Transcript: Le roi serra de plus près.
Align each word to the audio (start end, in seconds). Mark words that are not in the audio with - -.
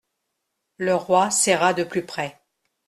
Le 0.77 0.95
roi 0.95 1.29
serra 1.29 1.75
de 1.75 1.83
plus 1.83 2.03
près. 2.03 2.41